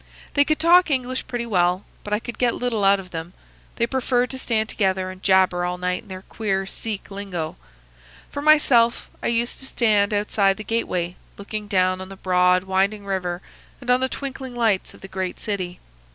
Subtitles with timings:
[0.33, 3.33] They could talk English pretty well, but I could get little out of them.
[3.75, 7.55] They preferred to stand together and jabber all night in their queer Sikh lingo.
[8.31, 13.05] For myself, I used to stand outside the gateway, looking down on the broad, winding
[13.05, 13.43] river
[13.79, 15.79] and on the twinkling lights of the great city.